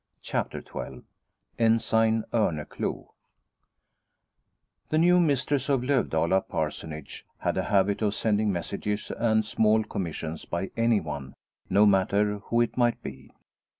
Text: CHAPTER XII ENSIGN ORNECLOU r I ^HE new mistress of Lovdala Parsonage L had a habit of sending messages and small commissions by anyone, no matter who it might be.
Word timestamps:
CHAPTER 0.23 0.61
XII 0.65 1.03
ENSIGN 1.59 2.23
ORNECLOU 2.33 2.87
r 3.07 3.11
I 4.91 4.95
^HE 4.95 4.99
new 4.99 5.19
mistress 5.19 5.69
of 5.69 5.83
Lovdala 5.83 6.41
Parsonage 6.41 7.23
L 7.41 7.43
had 7.43 7.57
a 7.57 7.63
habit 7.69 8.01
of 8.01 8.15
sending 8.15 8.51
messages 8.51 9.11
and 9.11 9.45
small 9.45 9.83
commissions 9.83 10.45
by 10.45 10.71
anyone, 10.75 11.35
no 11.69 11.85
matter 11.85 12.39
who 12.45 12.61
it 12.61 12.77
might 12.77 13.03
be. 13.03 13.29